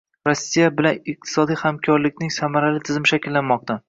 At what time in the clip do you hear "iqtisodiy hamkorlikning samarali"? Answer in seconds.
1.13-2.81